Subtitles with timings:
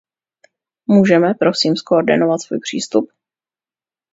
[0.87, 3.11] Můžeme, prosím, zkoordinovat svůj přístup?